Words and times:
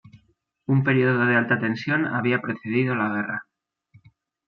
Un 0.73 0.79
período 0.83 1.27
de 1.27 1.35
alta 1.35 1.59
tensión 1.59 2.07
había 2.07 2.41
precedido 2.41 2.93
a 2.93 2.97
la 2.97 3.09
guerra. 3.13 3.47